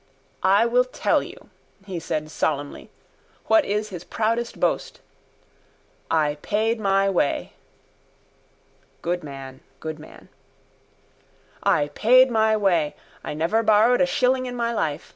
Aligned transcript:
—I 0.41 0.65
will 0.65 0.83
tell 0.85 1.21
you, 1.21 1.51
he 1.85 1.99
said 1.99 2.31
solemnly, 2.31 2.89
what 3.45 3.63
is 3.63 3.89
his 3.89 4.03
proudest 4.03 4.59
boast. 4.59 4.99
I 6.09 6.39
paid 6.41 6.79
my 6.79 7.07
way. 7.07 7.53
Good 9.03 9.23
man, 9.23 9.59
good 9.79 9.99
man. 9.99 10.29
_—I 11.63 11.89
paid 11.89 12.31
my 12.31 12.57
way. 12.57 12.95
I 13.23 13.35
never 13.35 13.61
borrowed 13.61 14.01
a 14.01 14.07
shilling 14.07 14.47
in 14.47 14.55
my 14.55 14.73
life. 14.73 15.09